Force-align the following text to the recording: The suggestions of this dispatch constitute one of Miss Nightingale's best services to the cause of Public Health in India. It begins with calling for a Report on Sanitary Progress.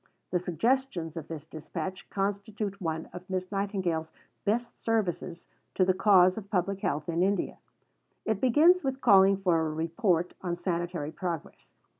The 0.31 0.39
suggestions 0.39 1.15
of 1.15 1.27
this 1.27 1.45
dispatch 1.45 2.09
constitute 2.09 2.81
one 2.81 3.07
of 3.13 3.29
Miss 3.29 3.51
Nightingale's 3.51 4.11
best 4.45 4.81
services 4.81 5.47
to 5.75 5.85
the 5.85 5.93
cause 5.93 6.39
of 6.39 6.49
Public 6.49 6.79
Health 6.79 7.07
in 7.07 7.21
India. 7.21 7.59
It 8.25 8.41
begins 8.41 8.83
with 8.83 8.99
calling 8.99 9.37
for 9.37 9.59
a 9.61 9.69
Report 9.71 10.33
on 10.41 10.55
Sanitary 10.55 11.11
Progress. 11.11 11.75